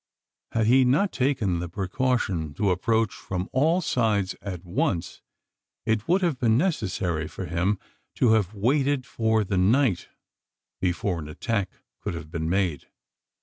[0.53, 5.21] Had he not taken the precaution to approach from all sides at once,
[5.85, 7.77] it would have been necessary for him
[8.15, 10.09] to have waited for the night,
[10.79, 11.69] before an attack
[11.99, 12.87] could have been made.